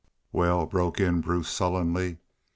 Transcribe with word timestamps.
"Wal," 0.31 0.65
broke 0.65 0.99
in 0.99 1.21
Bruce, 1.21 1.47
sullenly. 1.47 2.17